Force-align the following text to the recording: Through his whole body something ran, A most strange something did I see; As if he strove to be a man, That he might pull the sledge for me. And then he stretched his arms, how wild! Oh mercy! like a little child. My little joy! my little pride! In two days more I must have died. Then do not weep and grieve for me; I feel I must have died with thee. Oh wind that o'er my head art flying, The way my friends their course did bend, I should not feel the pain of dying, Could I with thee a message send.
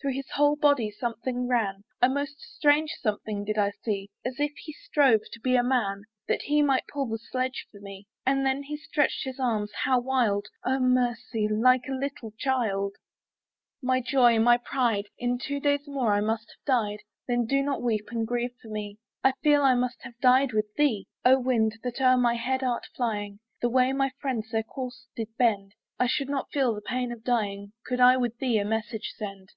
Through 0.00 0.12
his 0.12 0.30
whole 0.30 0.54
body 0.54 0.92
something 0.92 1.48
ran, 1.48 1.82
A 2.00 2.08
most 2.08 2.38
strange 2.40 2.92
something 3.00 3.44
did 3.44 3.58
I 3.58 3.72
see; 3.82 4.10
As 4.24 4.38
if 4.38 4.52
he 4.56 4.72
strove 4.72 5.22
to 5.32 5.40
be 5.40 5.56
a 5.56 5.64
man, 5.64 6.04
That 6.28 6.42
he 6.42 6.62
might 6.62 6.86
pull 6.86 7.06
the 7.08 7.18
sledge 7.18 7.66
for 7.72 7.80
me. 7.80 8.06
And 8.24 8.46
then 8.46 8.62
he 8.62 8.76
stretched 8.76 9.24
his 9.24 9.40
arms, 9.40 9.72
how 9.82 9.98
wild! 10.00 10.46
Oh 10.64 10.78
mercy! 10.78 11.48
like 11.48 11.88
a 11.88 11.94
little 11.96 12.30
child. 12.38 12.94
My 13.82 13.96
little 13.96 14.08
joy! 14.08 14.38
my 14.38 14.52
little 14.52 14.64
pride! 14.66 15.08
In 15.18 15.36
two 15.36 15.58
days 15.58 15.88
more 15.88 16.14
I 16.14 16.20
must 16.20 16.54
have 16.56 16.64
died. 16.64 17.00
Then 17.26 17.44
do 17.44 17.60
not 17.60 17.82
weep 17.82 18.06
and 18.12 18.24
grieve 18.24 18.54
for 18.62 18.68
me; 18.68 18.98
I 19.24 19.32
feel 19.42 19.62
I 19.64 19.74
must 19.74 20.00
have 20.02 20.16
died 20.20 20.52
with 20.52 20.72
thee. 20.76 21.08
Oh 21.24 21.40
wind 21.40 21.80
that 21.82 22.00
o'er 22.00 22.16
my 22.16 22.34
head 22.34 22.62
art 22.62 22.86
flying, 22.94 23.40
The 23.60 23.68
way 23.68 23.92
my 23.92 24.10
friends 24.20 24.52
their 24.52 24.62
course 24.62 25.08
did 25.16 25.36
bend, 25.38 25.74
I 25.98 26.06
should 26.06 26.28
not 26.28 26.52
feel 26.52 26.72
the 26.72 26.82
pain 26.82 27.10
of 27.10 27.24
dying, 27.24 27.72
Could 27.84 27.98
I 27.98 28.16
with 28.16 28.38
thee 28.38 28.58
a 28.58 28.64
message 28.64 29.10
send. 29.16 29.48